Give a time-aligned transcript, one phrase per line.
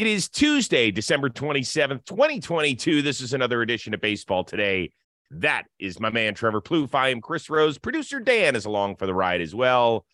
[0.00, 3.02] It is Tuesday, December 27th, 2022.
[3.02, 4.92] This is another edition of Baseball Today.
[5.30, 6.94] That is my man, Trevor Plouffe.
[6.94, 7.76] I am Chris Rose.
[7.76, 10.06] Producer Dan is along for the ride as well.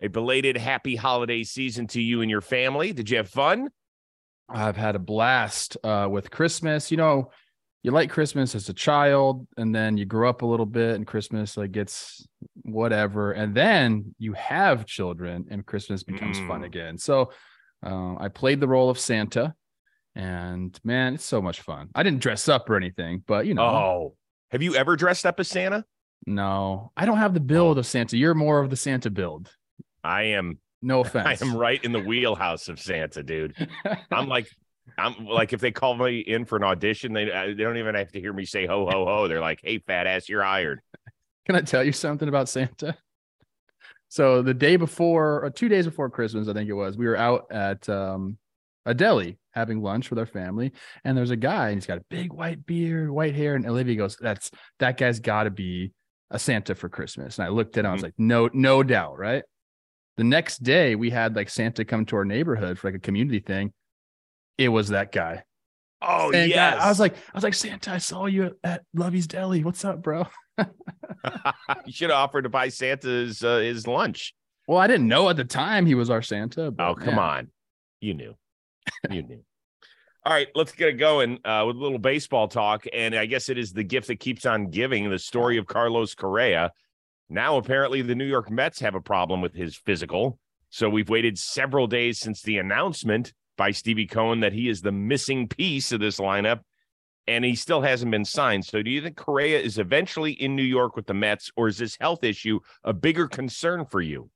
[0.00, 2.92] A belated happy holiday season to you and your family.
[2.92, 3.70] Did you have fun?
[4.48, 6.92] I've had a blast uh, with Christmas.
[6.92, 7.32] You know,
[7.82, 11.08] you like Christmas as a child, and then you grow up a little bit, and
[11.08, 12.24] Christmas like gets
[12.62, 16.46] whatever, and then you have children, and Christmas becomes mm.
[16.46, 16.96] fun again.
[16.98, 17.32] So
[17.84, 19.54] uh, I played the role of Santa,
[20.14, 21.90] and man, it's so much fun.
[21.94, 23.62] I didn't dress up or anything, but you know.
[23.62, 24.16] Oh,
[24.50, 25.84] have you ever dressed up as Santa?
[26.26, 28.16] No, I don't have the build of Santa.
[28.16, 29.50] You're more of the Santa build.
[30.02, 30.58] I am.
[30.80, 31.42] No offense.
[31.42, 33.54] I am right in the wheelhouse of Santa, dude.
[34.10, 34.48] I'm like,
[34.96, 38.12] I'm like, if they call me in for an audition, they they don't even have
[38.12, 39.28] to hear me say ho ho ho.
[39.28, 40.80] They're like, hey, fat ass, you're hired.
[41.46, 42.96] Can I tell you something about Santa?
[44.14, 47.16] So the day before, or two days before Christmas, I think it was, we were
[47.16, 48.38] out at um,
[48.86, 50.70] a deli having lunch with our family,
[51.02, 53.96] and there's a guy, and he's got a big white beard, white hair, and Olivia
[53.96, 55.90] goes, "That's that guy's got to be
[56.30, 58.06] a Santa for Christmas." And I looked at him, I was mm-hmm.
[58.06, 59.42] like, "No, no doubt, right?"
[60.16, 63.40] The next day, we had like Santa come to our neighborhood for like a community
[63.40, 63.72] thing.
[64.58, 65.42] It was that guy.
[66.06, 69.64] Oh yeah, I was like, I was like, Santa, I saw you at Lovey's Deli.
[69.64, 70.26] What's up, bro?
[70.58, 74.34] you should have offered to buy Santa's uh, his lunch.
[74.66, 76.72] Well, I didn't know at the time he was our Santa.
[76.78, 77.48] oh, come on.
[78.00, 78.34] You knew.
[79.10, 79.44] You knew.
[80.26, 82.86] All right, let's get it going uh, with a little baseball talk.
[82.92, 86.14] And I guess it is the gift that keeps on giving the story of Carlos
[86.14, 86.72] Correa.
[87.28, 90.38] Now, apparently, the New York Mets have a problem with his physical.
[90.70, 94.92] So we've waited several days since the announcement by Stevie Cohen that he is the
[94.92, 96.60] missing piece of this lineup
[97.26, 98.64] and he still hasn't been signed.
[98.64, 101.78] So do you think Correa is eventually in New York with the Mets, or is
[101.78, 104.30] this health issue a bigger concern for you?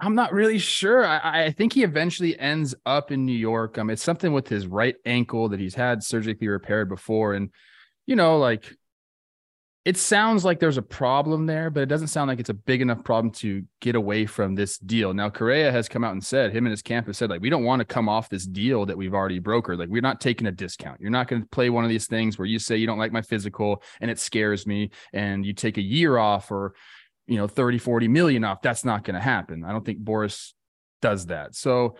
[0.00, 1.06] I'm not really sure.
[1.06, 3.78] I, I think he eventually ends up in New York.
[3.78, 7.50] Um, it's something with his right ankle that he's had surgically repaired before, and
[8.06, 8.74] you know, like
[9.84, 12.80] it sounds like there's a problem there, but it doesn't sound like it's a big
[12.80, 15.12] enough problem to get away from this deal.
[15.12, 17.50] Now, Correa has come out and said, him and his camp have said, like, we
[17.50, 19.78] don't want to come off this deal that we've already brokered.
[19.78, 21.02] Like, we're not taking a discount.
[21.02, 23.12] You're not going to play one of these things where you say you don't like
[23.12, 26.74] my physical and it scares me and you take a year off or,
[27.26, 28.62] you know, 30, 40 million off.
[28.62, 29.66] That's not going to happen.
[29.66, 30.54] I don't think Boras
[31.02, 31.54] does that.
[31.54, 31.96] So,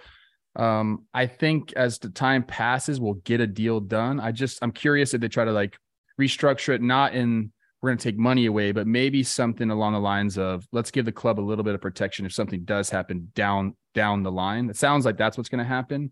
[0.57, 4.21] um, I think as the time passes, we'll get a deal done.
[4.21, 5.77] I just, I'm curious if they try to like
[6.19, 7.53] restructure it, not in,
[7.85, 11.05] we're going to take money away, but maybe something along the lines of let's give
[11.05, 14.71] the club a little bit of protection if something does happen down down the line.
[14.71, 16.11] It sounds like that's what's going to happen.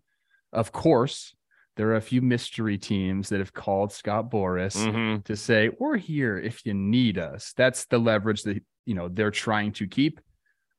[0.51, 1.33] Of course,
[1.75, 5.21] there are a few mystery teams that have called Scott Boras mm-hmm.
[5.21, 7.53] to say we're here if you need us.
[7.57, 10.21] That's the leverage that you know they're trying to keep.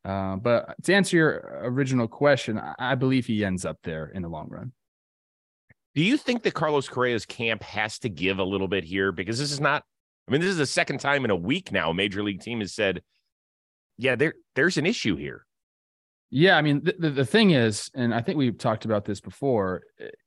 [0.05, 4.29] Uh, but to answer your original question, I believe he ends up there in the
[4.29, 4.71] long run.
[5.97, 9.41] Do you think that Carlos Correa's camp has to give a little bit here because
[9.41, 9.83] this is not
[10.27, 12.61] I mean, this is the second time in a week now a major league team
[12.61, 13.03] has said,
[13.99, 15.47] yeah, there there's an issue here.
[16.31, 19.21] Yeah, I mean, the, the, the thing is, and I think we've talked about this
[19.21, 19.83] before,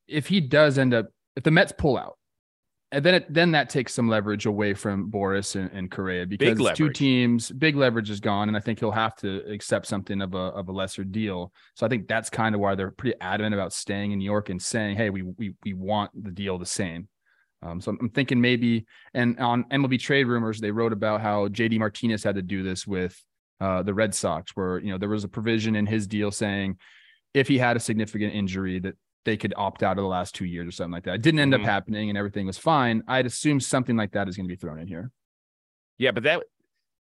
[0.07, 2.17] if he does end up, if the Mets pull out,
[2.93, 6.57] and then it, then that takes some leverage away from Boras and, and Correa because
[6.75, 10.33] two teams, big leverage is gone, and I think he'll have to accept something of
[10.33, 11.51] a of a lesser deal.
[11.75, 14.49] So I think that's kind of why they're pretty adamant about staying in New York
[14.49, 17.09] and saying, "Hey, we we we want the deal the same."
[17.61, 21.79] Um, so I'm thinking maybe, and on MLB trade rumors, they wrote about how JD
[21.79, 23.19] Martinez had to do this with
[23.59, 26.77] uh, the Red Sox, where you know there was a provision in his deal saying
[27.33, 28.95] if he had a significant injury that
[29.25, 31.15] they could opt out of the last two years or something like that.
[31.15, 31.63] It didn't end mm-hmm.
[31.63, 33.03] up happening, and everything was fine.
[33.09, 35.11] I'd assume something like that is going to be thrown in here.
[35.97, 36.43] Yeah, but that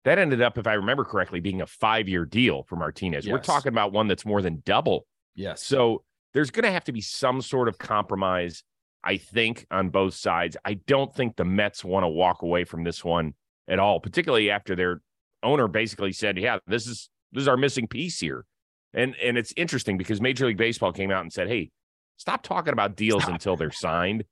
[0.06, 3.26] that ended up, if I remember correctly, being a five year deal for Martinez.
[3.26, 3.34] Yes.
[3.34, 5.08] We're talking about one that's more than double.
[5.34, 5.64] Yes.
[5.64, 6.04] So
[6.34, 8.64] there's going to have to be some sort of compromise
[9.06, 10.58] I think, on both sides.
[10.66, 13.36] I don't think the Mets want to walk away from this one
[13.68, 15.02] at all, particularly after their
[15.44, 18.46] owner basically said, "Yeah, this is this is our missing piece here."
[18.94, 21.70] And and it's interesting because Major League Baseball came out and said, "Hey,
[22.18, 23.34] stop talking about deals stop.
[23.34, 24.26] until they're signed."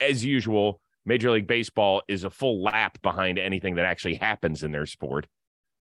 [0.00, 4.72] As usual, Major League Baseball is a full lap behind anything that actually happens in
[4.72, 5.26] their sport.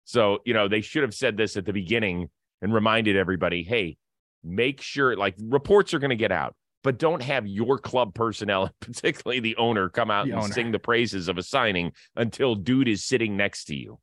[0.05, 2.31] So, you know, they should have said this at the beginning
[2.61, 3.99] and reminded everybody, "Hey,
[4.43, 8.71] make sure like reports are going to get out but don't have your club personnel,
[8.81, 10.53] particularly the owner, come out The and owner.
[10.55, 13.99] sing the praises of a signing until dude is sitting next to you.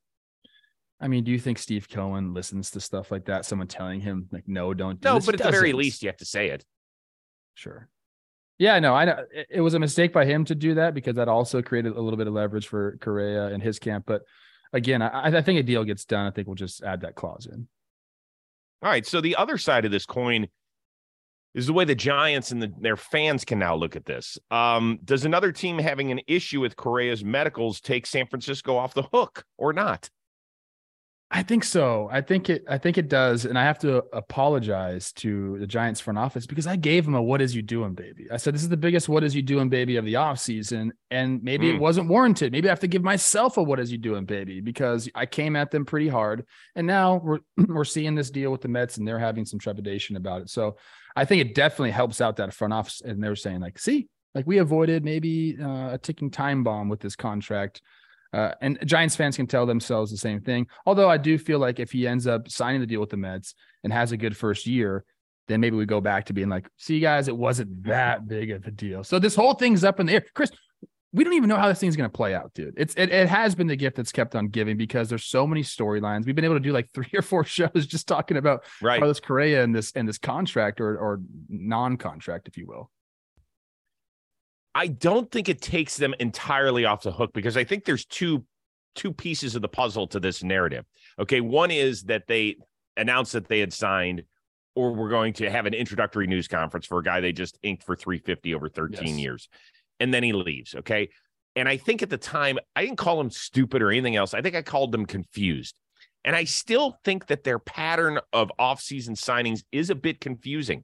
[0.99, 3.45] I mean, do you think Steve Cohen listens to stuff like that?
[3.45, 5.25] Someone telling him like, "No, don't." Do No, this?
[5.25, 6.65] but at He the very least, you have to say it.
[7.55, 7.87] Sure.
[8.57, 11.15] Yeah, no, I know it, it was a mistake by him to do that because
[11.15, 14.03] that also created a little bit of leverage for Correa and his camp.
[14.05, 14.23] But
[14.73, 16.27] again, I, I think a deal gets done.
[16.27, 17.67] I think we'll just add that clause in.
[18.81, 19.05] All right.
[19.05, 20.47] So the other side of this coin
[21.53, 24.37] is the way the Giants and the, their fans can now look at this.
[24.51, 29.03] Um, does another team having an issue with Correa's medicals take San Francisco off the
[29.13, 30.09] hook or not?
[31.35, 32.07] I think so.
[32.11, 32.63] I think it.
[32.69, 33.45] I think it does.
[33.45, 37.23] And I have to apologize to the Giants front office because I gave them a
[37.23, 39.67] "What is you doing, baby?" I said this is the biggest "What is you doing,
[39.67, 40.91] baby?" of the offseason.
[41.09, 41.75] and maybe Mm.
[41.75, 42.51] it wasn't warranted.
[42.51, 45.55] Maybe I have to give myself a "What is you doing, baby?" because I came
[45.55, 46.45] at them pretty hard,
[46.75, 50.17] and now we're we're seeing this deal with the Mets, and they're having some trepidation
[50.17, 50.51] about it.
[50.51, 50.77] So
[51.15, 54.47] I think it definitely helps out that front office, and they're saying like, "See, like
[54.47, 57.81] we avoided maybe uh, a ticking time bomb with this contract."
[58.33, 60.65] Uh, and Giants fans can tell themselves the same thing.
[60.87, 63.53] Although I do feel like if he ends up signing the deal with the Mets
[63.83, 65.05] and has a good first year,
[65.47, 68.65] then maybe we go back to being like, see, guys, it wasn't that big of
[68.65, 69.03] a deal.
[69.03, 70.25] So this whole thing's up in the air.
[70.33, 70.51] Chris,
[71.13, 72.73] we don't even know how this thing's going to play out, dude.
[72.75, 75.61] It's it, it has been the gift that's kept on giving because there's so many
[75.61, 76.25] storylines.
[76.25, 78.99] We've been able to do like three or four shows just talking about Right.
[78.99, 82.89] Carlos Correa and this and this contract or or non-contract, if you will.
[84.75, 88.43] I don't think it takes them entirely off the hook because I think there's two
[88.95, 90.85] two pieces of the puzzle to this narrative.
[91.19, 92.57] Okay, one is that they
[92.97, 94.23] announced that they had signed
[94.75, 97.83] or we're going to have an introductory news conference for a guy they just inked
[97.83, 99.17] for 350 over 13 Yes.
[99.19, 99.49] years.
[99.99, 101.09] And then he leaves, okay?
[101.55, 104.33] And I think at the time I didn't call him stupid or anything else.
[104.33, 105.75] I think I called them confused.
[106.25, 110.83] And I still think that their pattern of offseason signings is a bit confusing.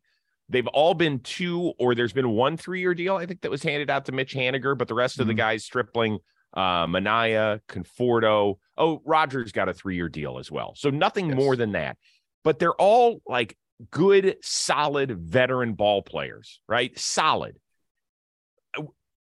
[0.50, 3.16] They've all been two, or there's been one three-year deal.
[3.16, 5.38] I think that was handed out to Mitch Haniger, but the rest of the Mhm.
[5.38, 6.20] guys, Stripling,
[6.54, 8.58] uh, Manaea, Conforto.
[8.76, 10.74] Oh, Rogers got a three-year deal as well.
[10.76, 11.36] So nothing Yes.
[11.38, 11.98] more than that.
[12.44, 13.58] But they're all like
[13.92, 16.98] good, solid veteran ball players, right?
[16.98, 17.58] Solid.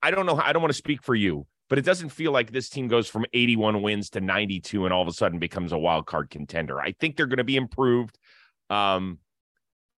[0.02, 0.36] I- don't know.
[0.36, 3.08] I don't want to speak for you, but it doesn't feel like this team goes
[3.08, 6.80] from 81 wins to 92 and all of a sudden becomes a wild card contender.
[6.80, 8.18] I think they're going to be improved.
[8.70, 9.18] Um,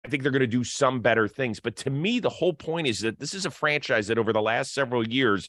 [0.05, 1.61] I think they're going to do some better things.
[1.61, 4.41] But to me, the whole point is that this is a franchise that over the
[4.41, 5.49] last several years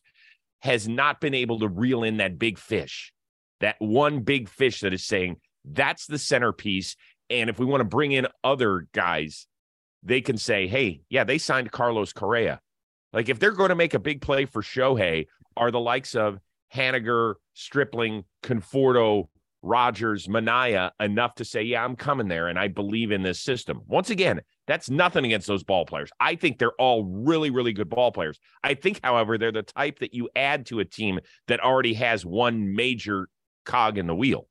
[0.62, 3.14] has not been able to reel in that big fish,
[3.62, 6.96] that one big fish that is saying that's the centerpiece.
[7.30, 9.48] And if we want to bring in other guys,
[10.04, 12.60] they can say, hey, yeah, they signed Carlos Correa.
[13.14, 15.28] Like if they're going to make a big play for Shohei,
[15.58, 16.40] are the likes of
[16.74, 19.28] Haniger, Stripling, Conforto,
[19.62, 23.82] Rogers, Manaea enough to say, yeah, I'm coming there and I believe in this system.
[23.88, 26.10] Once again, that's nothing against those ball players.
[26.20, 28.40] I think they're all really, really good ball players.
[28.64, 32.26] I think, however, they're the type that you add to a team that already has
[32.26, 33.28] one major
[33.66, 34.48] cog in the wheel.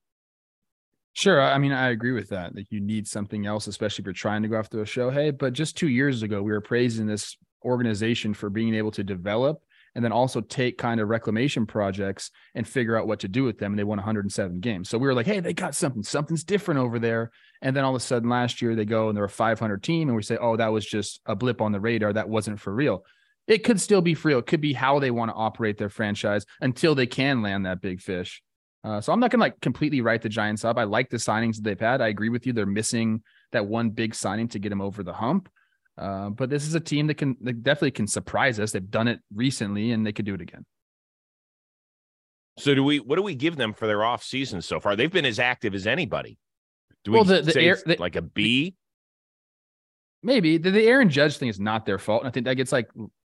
[1.15, 1.41] Sure.
[1.41, 2.55] I mean, I agree with that.
[2.55, 5.37] Like you need something else, especially if you're trying to go after a Shohei.
[5.37, 9.61] But just two years ago, we were praising this organization for being able to develop
[9.95, 13.59] and then also take kind of reclamation projects and figure out what to do with
[13.59, 13.73] them.
[13.73, 14.89] And they won 107 games.
[14.89, 16.03] So we were like, hey, they got something.
[16.03, 17.31] Something's different over there.
[17.63, 20.09] And then all of a sudden last year they go and they're a 500 team
[20.09, 22.13] and we say, oh, that was just a blip on the radar.
[22.13, 23.05] That wasn't for real.
[23.49, 24.39] It could still be for real.
[24.39, 27.81] It could be how they want to operate their franchise until they can land that
[27.81, 28.43] big fish.
[28.85, 30.79] Uh, so I'm not gonna like completely write the Giants up.
[30.79, 32.01] I like the signings that they've had.
[32.01, 32.53] I agree with you.
[32.53, 35.49] They're missing that one big signing to get them over the hump.
[35.99, 38.71] Uh, but this is a team that can that definitely can surprise us.
[38.73, 40.65] They've done it recently, and they could do it again.
[42.59, 44.95] So do we what do we give them for their off season so far?
[44.97, 46.39] They've been as active as anybody.
[47.05, 48.75] Do Well, we the- the say air- the- like a B?
[50.23, 52.23] Maybe the, the Aaron Judge thing is not their fault.
[52.23, 52.89] And I think that gets like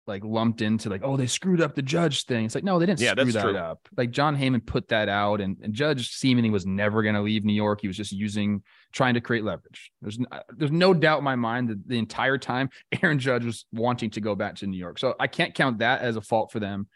[0.07, 2.45] like lumped into like, oh, they screwed up the Judge thing.
[2.45, 3.57] It's like, no, they didn't Yeah, screw that true.
[3.57, 3.87] up.
[3.97, 7.43] Like Jon Heyman put that out, and, and Judge seemingly was never going to leave
[7.43, 7.81] New York.
[7.81, 9.91] He was just using trying to create leverage.
[10.01, 12.69] There's n- uh, there's no doubt in my mind that the entire time
[13.03, 14.97] Aaron Judge was wanting to go back to New York.
[14.99, 16.87] So I can't count that as a fault for them.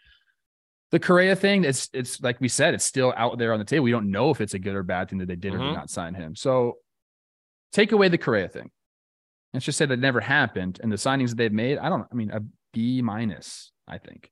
[0.91, 3.83] The Correa thing, it's it's like we said, it's still out there on the table.
[3.83, 5.69] We don't know if it's a good or bad thing that they did or Mhm.
[5.69, 6.35] did not sign him.
[6.35, 6.77] So
[7.71, 8.71] take away the Correa thing.
[9.53, 10.79] Let's just say that never happened.
[10.81, 12.41] And the signings that they've made, I don't, I mean, a
[12.73, 14.31] B minus, I think.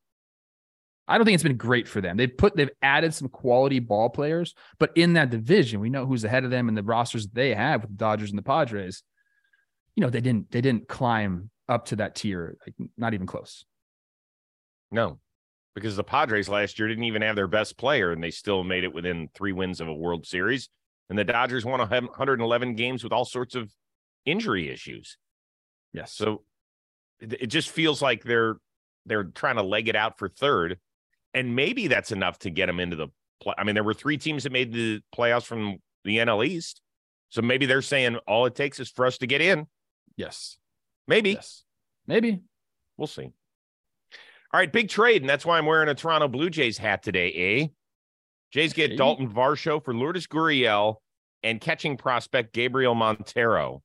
[1.08, 2.18] I don't think it's been great for them.
[2.18, 6.24] They've put, they've added some quality ball players, but in that division, we know who's
[6.24, 9.02] ahead of them and the rosters they have with the Dodgers and the Padres.
[9.96, 13.66] You know, they didn't, they didn't climb up to that tier, like not even close.
[14.92, 15.20] No,
[15.74, 18.84] because the Padres last year didn't even have their best player, and they still made
[18.84, 20.70] it within three wins of a World Series.
[21.10, 23.72] And the Dodgers won a 111 games with all sorts of
[24.26, 25.18] injury issues.
[25.92, 26.14] Yes.
[26.14, 26.44] So
[27.22, 28.58] it just feels like they're
[29.06, 30.80] they're trying to leg it out for third,
[31.34, 33.08] and maybe that's enough to get them into the
[33.42, 33.54] play.
[33.58, 36.82] I mean, there were three teams that made the playoffs from the NL East,
[37.30, 39.68] so maybe they're saying all it takes is for us to get in.
[40.16, 40.58] Yes.
[41.08, 41.32] Maybe.
[41.32, 41.64] Yes.
[42.08, 42.42] Maybe.
[42.98, 43.32] We'll see.
[44.52, 47.32] All right, big trade, and that's why I'm wearing a Toronto Blue Jays hat today,
[47.32, 47.68] eh?
[48.52, 48.98] Jays get.
[48.98, 50.96] Dalton Varsho for Lourdes Gurriel
[51.44, 53.84] and catching prospect Gabriel Moreno.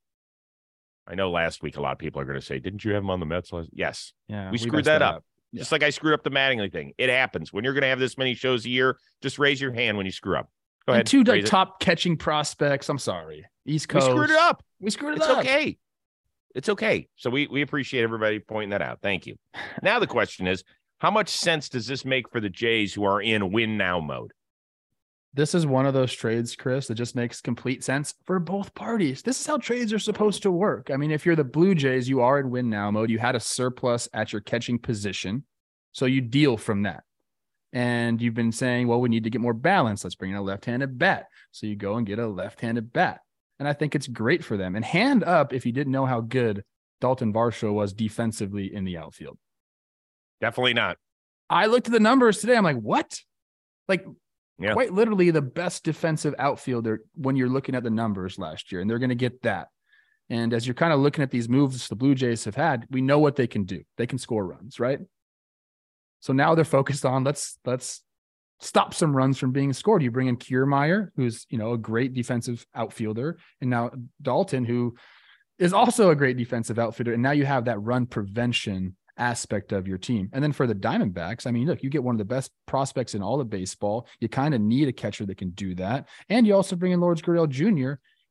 [1.06, 3.02] I know last week a lot of people are going to say, "Didn't you have
[3.02, 4.50] him on the Mets?" last-" Yes, Yeah.
[4.50, 5.24] We screwed that that up.
[5.54, 6.92] just like I screwed up the Mattingly thing.
[6.98, 8.96] It happens when you're going to have this many shows a year.
[9.22, 10.48] Just raise your hand when you screw up.
[10.86, 11.06] Go And ahead.
[11.06, 11.46] two like, it.
[11.46, 12.88] top catching prospects.
[12.88, 13.44] I'm sorry.
[13.66, 14.06] East Coast.
[14.08, 14.62] We screwed it up.
[14.80, 15.38] We screwed it It's up.
[15.38, 15.76] okay.
[16.54, 17.08] It's okay.
[17.16, 19.00] So we we appreciate everybody pointing that out.
[19.02, 19.36] Thank you.
[19.82, 20.62] Now the question is,
[20.98, 24.32] how much sense does this make for the Jays who are in win now mode?
[25.36, 29.20] This is one of those trades, Chris, that just makes complete sense for both parties.
[29.20, 30.90] This is how trades are supposed to work.
[30.92, 33.10] I mean, if you're the Blue Jays, you are in win now mode.
[33.10, 35.44] You had a surplus at your catching position.
[35.90, 37.02] So you deal from that.
[37.72, 40.04] And you've been saying, well, we need to get more balance.
[40.04, 41.26] Let's bring in a left handed bat.
[41.50, 43.20] So you go and get a left handed bat.
[43.58, 44.76] And I think it's great for them.
[44.76, 46.62] And hand up if you didn't know how good
[47.00, 49.36] Dalton Varsho was defensively in the outfield.
[50.40, 50.98] Definitely not.
[51.50, 52.56] I looked at the numbers today.
[52.56, 53.20] I'm like, what?
[53.88, 54.06] Like,
[54.58, 54.72] Yeah.
[54.72, 58.88] quite literally the best defensive outfielder when you're looking at the numbers last year, and
[58.88, 59.68] they're going to get that.
[60.30, 63.02] And as you're kind of looking at these moves the Blue Jays have had, we
[63.02, 63.82] know what they can do.
[63.96, 65.00] They can score runs, right?
[66.20, 68.02] So now they're focused on let's let's
[68.60, 70.02] stop some runs from being scored.
[70.02, 73.90] You bring in Kiermaier, who's you know a great defensive outfielder, and now
[74.22, 74.94] Dalton, who
[75.58, 77.12] is also a great defensive outfielder.
[77.12, 80.28] And now you have that run prevention aspect of your team.
[80.32, 83.14] And then for the Diamondbacks, I mean, look, you get one of the best prospects
[83.14, 84.06] in all of baseball.
[84.20, 86.08] You kind of need a catcher that can do that.
[86.28, 87.64] And you also bring in Lourdes Gurriel Jr.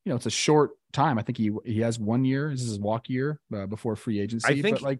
[0.06, 1.18] You know, it's a short time.
[1.18, 2.50] I think he he has one year.
[2.52, 4.48] This is his walk year uh, before free agency.
[4.48, 5.00] I think- but like,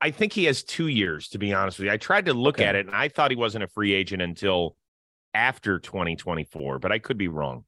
[0.00, 1.92] I think he has two years, to be honest with you.
[1.92, 2.64] I tried to look Okay.
[2.64, 4.76] at it and I thought he wasn't a free agent until
[5.32, 7.64] after 2024, but I could be wrong.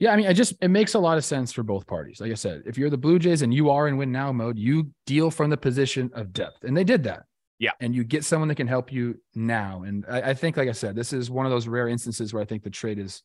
[0.00, 2.20] Yeah, I mean, it just it makes a lot of sense for both parties.
[2.20, 4.58] Like I said, if you're the Blue Jays and you are in win now mode,
[4.58, 7.24] you deal from the position of depth, and they did that.
[7.58, 7.72] Yeah.
[7.78, 9.82] and you get someone that can help you now.
[9.82, 12.42] And I, I think, like I said, this is one of those rare instances where
[12.42, 13.22] I think the trade is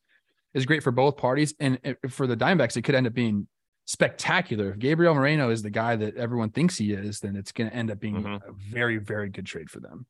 [0.53, 3.47] is great for both parties, and it- for the Diamondbacks, it could end up being
[3.85, 4.71] spectacular.
[4.71, 7.75] If Gabriel Moreno is the guy that everyone thinks he is, then it's going to
[7.75, 8.41] end up being Mhm.
[8.45, 10.05] a very, very good trade for them.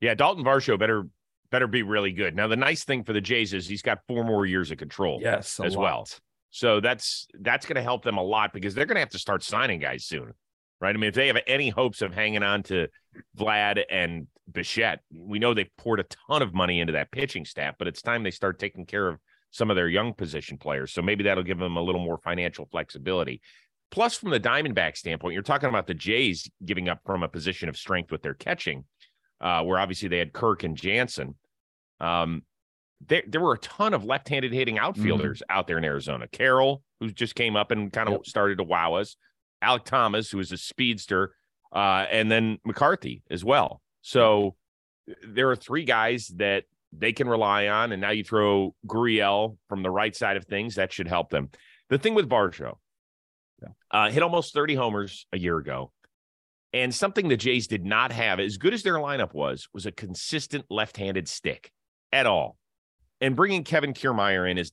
[0.00, 1.04] Yeah, Dalton Varsho better
[1.50, 2.34] better be really good.
[2.34, 5.20] Now the nice thing for the Jays is he's got four more years of control.
[5.22, 6.06] Yes, as well.
[6.50, 9.18] So that's that's going to help them a lot because they're going to have to
[9.18, 10.32] start signing guys soon,
[10.80, 10.94] right?
[10.94, 12.88] I mean, if they have any hopes of hanging on to
[13.36, 17.74] Vlad and Bichette, we know they've poured a ton of money into that pitching staff,
[17.78, 19.18] but it's time they start taking care of
[19.50, 20.92] some of their young position players.
[20.92, 23.40] So maybe that'll give them a little more financial flexibility.
[23.90, 27.68] Plus, from the Diamondback standpoint, you're talking about the Jays giving up from a position
[27.68, 28.84] of strength with their catching,
[29.44, 31.36] uh, where obviously they had Kirk and Jansen.
[32.00, 32.42] Um,
[33.06, 36.26] there, there were a ton of left-handed hitting outfielders out there in Arizona.
[36.26, 38.26] Carroll, who just came up and kind of Yep.
[38.26, 39.16] started to wow us.
[39.62, 41.34] Alec Thomas, who is a speedster,
[41.72, 43.80] uh, and then McCarthy as well.
[44.02, 44.56] So
[45.26, 49.82] there are three guys that they can rely on, and now you throw Gurriel from
[49.82, 50.76] the right side of things.
[50.76, 51.50] That should help them.
[51.90, 52.78] The thing with Varsho,
[53.62, 53.68] Yeah.
[53.90, 55.92] uh, hit almost 30 homers a year ago.
[56.74, 59.92] And something the Jays did not have, as good as their lineup was, was a
[59.92, 61.70] consistent left-handed stick
[62.12, 62.58] at all.
[63.20, 64.72] And bringing Kevin Kiermaier in is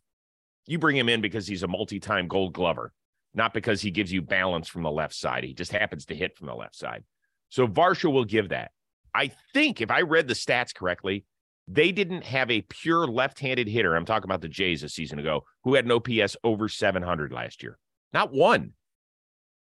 [0.65, 2.91] you bring him in because he's a multi-time gold glover,
[3.35, 5.43] not because he gives you balance from the left side.
[5.43, 7.03] He just happens to hit from the left side.
[7.49, 8.71] So Varsho will give that.
[9.13, 11.23] I think if I read the stats correctly,
[11.67, 13.95] they didn't have a pure left-handed hitter.
[13.95, 17.61] I'm talking about the Jays a season ago who had an OPS over 700 last
[17.61, 17.77] year.
[18.11, 18.73] Not one.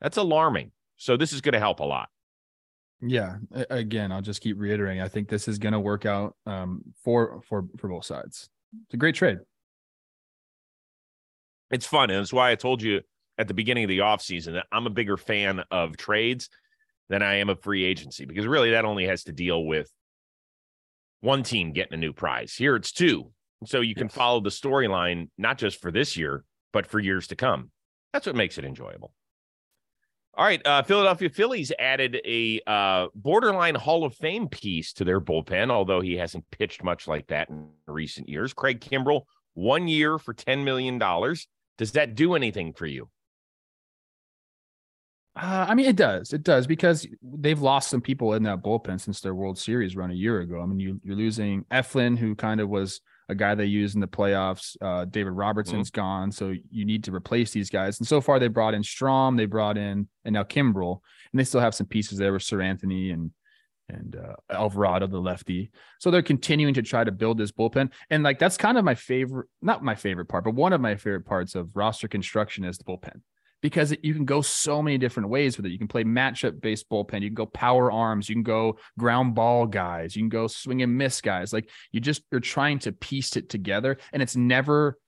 [0.01, 0.71] That's alarming.
[0.97, 2.09] So this is going to help a lot.
[3.05, 3.37] Yeah.
[3.69, 5.01] Again, I'll just keep reiterating.
[5.01, 8.49] I think this is going to work out um, for for for both sides.
[8.85, 9.39] It's a great trade.
[11.71, 12.09] it's fun.
[12.11, 13.01] And that's why I told you
[13.39, 16.47] at the beginning of the offseason that I'm a bigger fan of trades
[17.09, 19.91] than I am of free agency because really that only has to deal with
[21.21, 22.53] one team getting a new prize.
[22.53, 23.31] Here it's two.
[23.65, 24.13] So you can Yes.
[24.15, 26.43] follow the storyline, not just for this year,
[26.73, 27.71] but for years to come.
[28.11, 29.13] That's what makes it enjoyable.
[30.35, 30.65] All right.
[30.65, 36.01] Uh, Philadelphia Phillies added a uh, borderline Hall of Fame piece to their bullpen, although
[36.01, 38.51] he hasn't pitched much like that in recent years.
[38.51, 39.23] Craig Kimbrel,
[39.53, 40.97] one year for $10 million.
[41.77, 43.09] Does that do anything for you?
[45.35, 46.33] Uh, I mean, it does.
[46.33, 50.11] It does because they've lost some people in that bullpen since their World Series run
[50.11, 50.61] a year ago.
[50.61, 54.01] I mean, you, you're losing Eflin, who kind of was a guy they use in
[54.01, 54.75] the playoffs.
[54.81, 56.01] Uh, David Robertson's mm-hmm.
[56.01, 57.99] gone, so you need to replace these guys.
[57.99, 60.99] And so far, they brought in Strahm, they brought in, and now Kimbrel,
[61.31, 63.31] and they still have some pieces there with Seranthony and
[63.89, 65.69] and uh, Alvarado, the lefty.
[65.99, 67.91] So they're continuing to try to build this bullpen.
[68.09, 70.95] And like that's kind of my favorite, not my favorite part, but one of my
[70.95, 73.21] favorite parts of roster construction is the bullpen
[73.63, 75.71] because you can go so many different ways with it.
[75.71, 79.33] You can play matchup based bullpen, you can go power arms, you can go ground
[79.33, 81.53] ball guys, you can go swing and miss guys.
[81.53, 84.99] Like you just you're trying to piece it together and it's never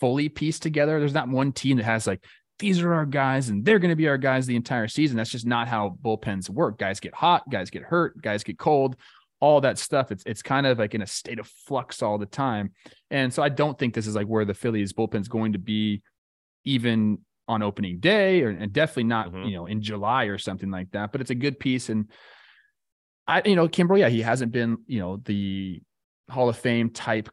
[0.00, 0.98] fully pieced together.
[0.98, 2.24] There's not one team that has like
[2.58, 5.16] these are our guys and they're going to be our guys the entire season.
[5.16, 6.78] That's just not how bullpens work.
[6.78, 8.96] Guys get hot, guys get hurt, guys get cold,
[9.38, 10.10] all that stuff.
[10.10, 12.72] It's it's kind of like in a state of flux all the time.
[13.12, 16.02] And so I don't think this is like where the Phillies bullpen's going to be
[16.64, 17.18] even
[17.48, 19.48] on opening day or and definitely not, mm-hmm.
[19.48, 21.12] you know, in July or something like that.
[21.12, 21.88] But it's a good piece.
[21.88, 22.10] And
[23.26, 25.82] I, you know, Kimbrel, yeah, he hasn't been, you know, the
[26.28, 27.28] Hall of Fame type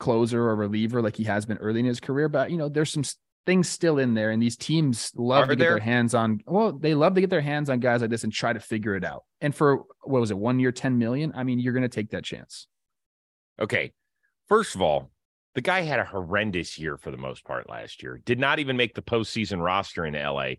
[0.00, 2.28] closer or reliever like he has been early in his career.
[2.28, 3.04] But you know, there's some
[3.46, 5.70] things still in there, and these teams love Are to get there?
[5.72, 6.40] their hands on.
[6.46, 8.96] Well, they love to get their hands on guys like this and try to figure
[8.96, 9.24] it out.
[9.40, 11.32] And for what was it, one year, ten million?
[11.34, 12.66] I mean, you're going to take that chance.
[13.60, 13.92] Okay,
[14.48, 15.10] first of all,
[15.54, 18.20] the guy had a horrendous year for the most part last year.
[18.24, 20.54] Did not even make the postseason roster in LA.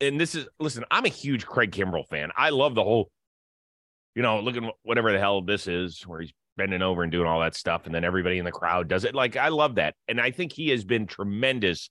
[0.00, 2.30] And this is listen, I'm a huge Craig Kimbrel fan.
[2.36, 3.10] I love the whole,
[4.14, 7.40] you know, looking whatever the hell this is, where he's bending over and doing all
[7.40, 9.14] that stuff, and then everybody in the crowd does it.
[9.14, 11.90] Like I love that, and I think he has been tremendous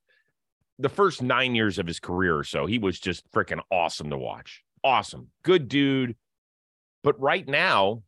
[0.79, 4.17] the first nine years of his career or so, he was just freaking awesome to
[4.17, 4.63] watch.
[4.83, 5.29] Awesome.
[5.43, 6.15] Good dude.
[7.03, 8.03] But right now,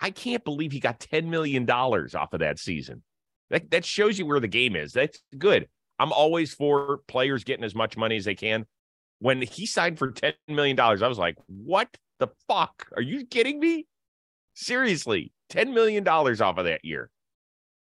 [0.00, 3.02] I can't believe he got $10 million off of that season.
[3.54, 4.92] That, that shows you where the game is.
[4.92, 5.68] That's good.
[6.00, 8.66] I'm always for players getting as much money as they can.
[9.20, 12.88] When he signed for $10 million, I was like, what the fuck?
[12.96, 13.86] Are you kidding me?
[14.54, 17.10] Seriously, $10 million off of that year.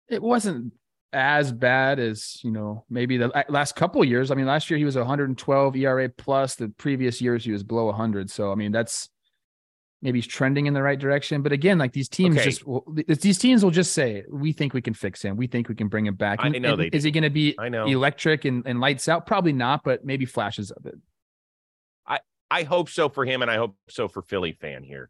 [0.08, 0.74] It wasn't
[1.12, 4.30] as bad as you know maybe the uh, last couple years.
[4.30, 6.54] I mean, last year he was 112 ERA plus.
[6.54, 8.30] The previous years he was below 100.
[8.30, 9.10] So I mean, that's
[10.02, 11.42] maybe he's trending in the right direction.
[11.42, 12.46] But again, like these teams okay.
[12.46, 15.38] just these teams will just say, "We think we can fix him.
[15.38, 16.88] We think we can bring him back." And, I know they.
[16.88, 17.86] Is he going to be I know.
[17.86, 19.26] electric and, and lights out?
[19.26, 20.96] Probably not, but maybe flashes of it.
[22.06, 25.10] I I hope so for him, and I hope so for Philly fan here.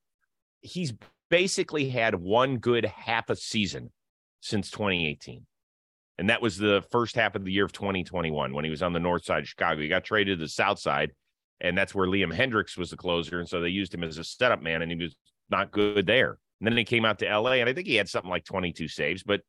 [0.62, 0.93] He's
[1.30, 3.91] basically had one good half a season
[4.41, 5.45] since 2018.
[6.19, 8.93] And that was the first half of the year of 2021 when he was on
[8.93, 9.82] the north side of Chicago.
[9.82, 11.12] He got traded to the south side,
[11.62, 13.39] and that's where Liam Hendriks was the closer.
[13.39, 15.15] And so they used him as a setup man, and he was
[15.50, 16.38] not good there.
[16.60, 18.88] And then he came out to LA, and I think he had something like 22
[18.88, 19.41] saves, but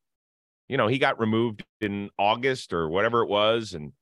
[0.69, 3.93] you know, he got removed in August or whatever it was and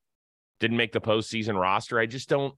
[0.58, 1.98] didn't make the postseason roster.
[1.98, 2.54] I just don't.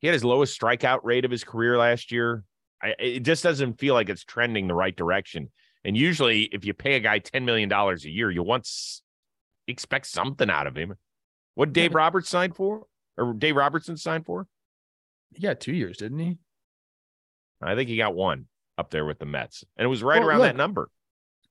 [0.00, 2.44] He had his lowest strikeout rate of his career last year.
[2.82, 5.50] I, it just doesn't feel like it's trending the right direction.
[5.84, 8.68] And usually, if you pay a guy $10 million a year, you want
[9.68, 10.94] expect something out of him.
[11.54, 12.86] What Dave Roberts signed for?
[13.22, 14.46] Or Dave Robertson signed for?
[15.34, 16.38] He got two years, didn't he?
[17.62, 19.64] I think he got one up there with the Mets.
[19.76, 20.90] And it was right well, around look, that number.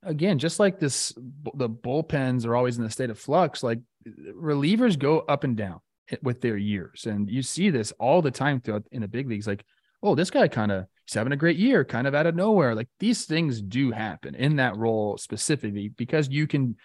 [0.03, 1.13] Again, just like this,
[1.55, 3.63] the bullpens are always in a state of flux.
[3.63, 5.79] Like relievers go up and down
[6.21, 7.05] with their years.
[7.05, 9.47] And you see this all the time throughout in the big leagues.
[9.47, 9.63] Like,
[10.03, 12.75] oh, this guy kind of he's having a great year, kind of out of nowhere.
[12.75, 16.75] Like these things do happen in that role specifically because you can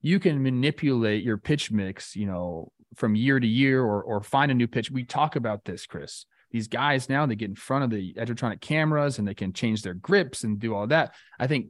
[0.00, 4.50] you can manipulate your pitch mix, you know, from year to year or or find
[4.50, 4.90] a new pitch.
[4.90, 6.26] We talk about this, Chris.
[6.50, 9.82] These guys now they get in front of the Edgertronic cameras and they can change
[9.82, 11.14] their grips and do all that.
[11.38, 11.68] I think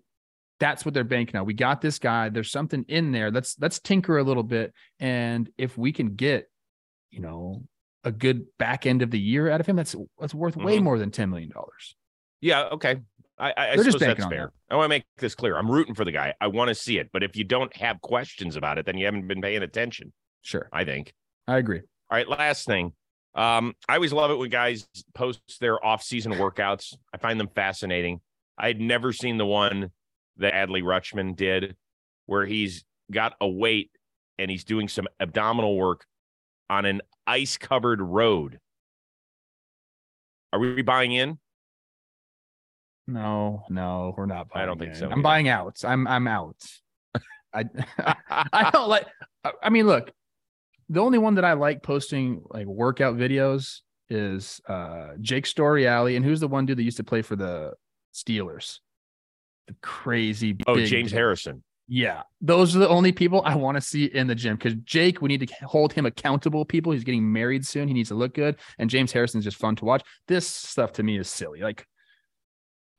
[0.59, 1.47] that's what they're banking on.
[1.47, 2.29] We got this guy.
[2.29, 3.31] There's something in there.
[3.31, 4.73] Let's let's tinker a little bit.
[5.01, 6.49] And if we can get,
[7.11, 7.65] you know,
[8.05, 10.67] a good back end of the year out of him, that's that's worth mm-hmm.
[10.67, 11.97] way more than ten million dollars.
[12.41, 12.65] Yeah.
[12.73, 13.01] Okay.
[13.39, 14.53] I, I, suppose that's fair.
[14.69, 14.75] That.
[14.75, 15.57] I want to make this clear.
[15.57, 16.35] I'm rooting for the guy.
[16.41, 17.11] I want to see it.
[17.13, 20.13] But if you don't have questions about it, then you haven't been paying attention.
[20.43, 20.69] Sure.
[20.73, 21.15] I think.
[21.47, 21.81] I agree.
[22.11, 22.29] All right.
[22.29, 22.93] Last thing.
[23.35, 26.95] Um, I always love it when guys post their off-season workouts.
[27.15, 28.21] I find them fascinating.
[28.59, 29.91] I had never seen the one
[30.37, 31.75] that Adley Rutschman did,
[32.27, 33.91] where he's got a weight
[34.39, 36.05] and he's doing some abdominal work
[36.69, 38.59] on an ice covered road.
[40.53, 41.39] Are we buying in?
[43.07, 44.49] No, no, we're not.
[44.55, 44.99] I don't think in.
[44.99, 45.07] so.
[45.07, 45.23] I'm either.
[45.23, 45.83] buying out.
[45.85, 46.57] I'm I'm out.
[47.55, 47.65] I
[48.53, 49.07] I don't like.
[49.63, 50.13] I mean, look,
[50.89, 56.17] the only one that I like posting like workout videos is uh Jake Storiale.
[56.17, 57.75] and who's the one dude that used to play for the
[58.15, 58.79] Steelers?
[59.69, 60.57] The crazy.
[60.67, 61.19] Oh, James dude.
[61.19, 61.63] Harrison.
[61.89, 65.21] Yeah, those are the only people I want to see in the gym because Jake,
[65.21, 66.65] we need to hold him accountable.
[66.65, 67.89] People, he's getting married soon.
[67.89, 68.57] He needs to look good.
[68.79, 70.03] And James Harrison's just fun to watch.
[70.27, 71.61] This stuff to me is silly.
[71.61, 71.87] Like,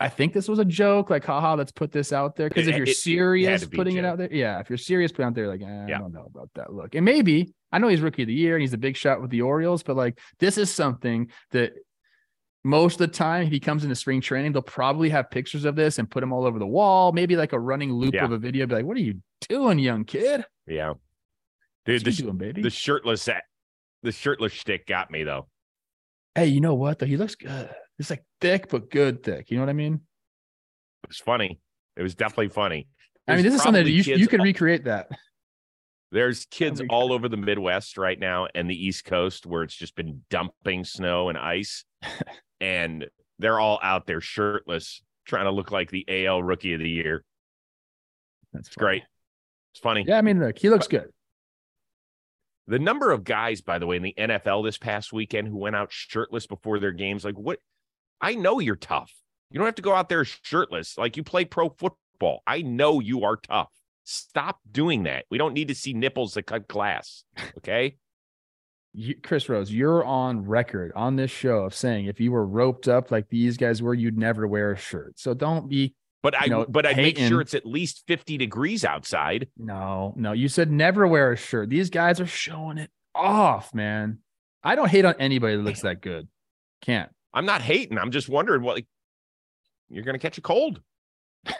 [0.04, 2.50] I think this was a joke, like, haha, let's put this out there.
[2.50, 5.12] Because if you're it- it serious a putting it out there, yeah, if you're serious
[5.12, 5.96] putting out there, like, eh, Yeah.
[5.98, 6.94] I don't know about that look.
[6.96, 9.32] And maybe I know he's rookie of the year and he's a big shot with
[9.32, 11.74] the Orioles, but like, this is something that
[12.66, 15.76] most of the time, if he comes into spring training, they'll probably have pictures of
[15.76, 18.26] this and put them all over the wall, maybe like a running loop Yeah.
[18.26, 18.66] of a video.
[18.68, 20.46] Be like, what are you doing, young kid?
[20.68, 20.94] Yeah.
[21.86, 22.62] Dude, What the, doing, baby?
[22.62, 23.28] the shirtless
[24.04, 25.48] the shirtless shtick got me though.
[26.36, 27.00] hey, you know what?
[27.00, 27.70] Though he looks good.
[28.04, 29.50] It's like thick, but good thick.
[29.50, 29.94] You know what I mean?
[31.04, 31.62] It was funny.
[31.96, 32.89] It was definitely funny.
[33.30, 35.08] I mean, this is something that you, you can all- recreate that.
[36.12, 39.74] There's kids be all over the Midwest right now and the East Coast where it's
[39.74, 41.86] just been dumping snow and ice,
[42.60, 43.08] and
[43.39, 47.24] they're all out there shirtless, trying to look like the AL Rookie of the Year.
[48.52, 49.04] That's It's great.
[49.72, 50.04] It's funny.
[50.06, 51.10] Yeah, I mean, look, he looks good.
[52.68, 55.78] The number of guys, by the way, in the NFL this past weekend who went
[55.78, 57.60] out shirtless before their games, like what?
[58.24, 59.12] I know you're tough.
[59.52, 60.98] You don't have to go out there shirtless.
[60.98, 62.42] Like you play pro football.
[62.48, 63.70] I know you are tough.
[64.06, 65.26] Stop doing that.
[65.30, 67.24] We don't need to see nipples that cut glass.
[67.58, 67.98] Okay.
[68.96, 72.88] You, Chris Rose, you're on record on this show of saying if you were roped
[72.88, 75.20] up like these guys were, you'd never wear a shirt.
[75.20, 78.86] So don't be But I know, but I make sure it's at least 50 degrees
[78.86, 79.48] outside.
[79.58, 80.32] no, no.
[80.34, 81.70] You said never wear a shirt.
[81.70, 84.20] These guys are showing it off, man.
[84.64, 86.28] I don't hate on anybody that looks that good.
[86.82, 87.10] Can't.
[87.34, 87.98] I'm not hating.
[87.98, 88.88] I'm just wondering what like,
[89.89, 90.82] you're gonna catch a cold.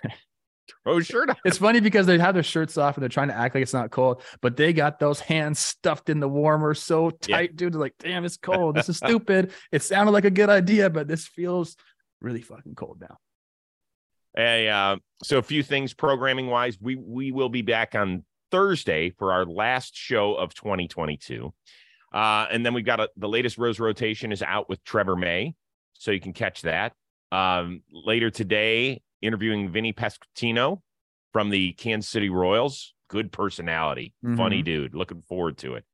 [0.84, 1.36] Throw a shirt on.
[1.46, 3.74] It's funny because they have their shirts off and they're trying to act like it's
[3.74, 7.38] not cold, but they got those hands stuffed in the warmer so Yeah.
[7.38, 7.74] tight, dude.
[7.74, 8.76] They're like, damn, it's cold.
[8.76, 9.52] This is stupid.
[9.72, 11.76] It sounded like a good idea, but this feels
[12.22, 13.18] really fucking cold now.
[14.36, 19.10] Hey, uh, so a few things programming wise, we we will be back on Thursday
[19.12, 21.54] for our last show of 2022.
[22.12, 25.56] Uh, and then we've got a, the latest Rose rotation is out with Trevor May,
[26.04, 26.92] so you can catch that.
[27.32, 30.82] Um, later today, interviewing Vinny Pasquantino
[31.32, 32.94] from the Kansas City Royals.
[33.08, 34.96] Good personality, funny dude.
[34.96, 35.86] Looking forward to it.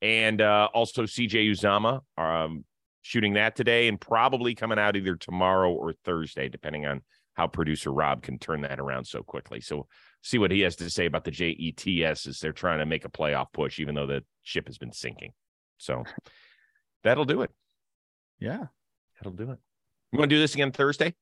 [0.00, 2.64] And uh, also CJ Uzomah, um,
[3.02, 7.02] shooting that today and probably coming out either tomorrow or Thursday, depending on
[7.34, 9.60] how producer Rob can turn that around so quickly.
[9.60, 9.88] So
[10.22, 13.10] see what he has to say about the JETS as they're trying to make a
[13.10, 15.32] playoff push, even though the ship has been sinking.
[15.76, 16.04] So
[17.04, 17.50] that'll do it.
[18.38, 18.66] Yeah,
[19.20, 19.58] That'll do it.
[20.12, 21.14] You want to do this again Thursday?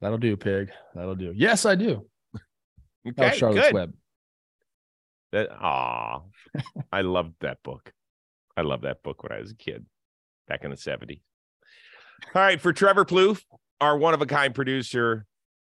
[0.00, 0.70] that'll do, pig.
[0.94, 1.32] That'll do.
[1.34, 2.06] Yes, I do.
[3.06, 3.74] Okay, Charlotte's good.
[3.74, 3.94] Web.
[5.32, 6.22] That ah,
[6.92, 7.92] I loved that book.
[8.56, 9.86] I loved that book when I was a kid,
[10.48, 11.20] back in the '70s.
[12.34, 13.42] All right, for Trevor Plouffe,
[13.80, 15.26] our one of a kind producer,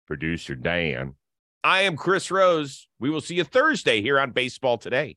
[0.06, 1.14] producer Dan.
[1.62, 2.88] I am Chris Rose.
[2.98, 5.16] We will see you Thursday here on Baseball Today.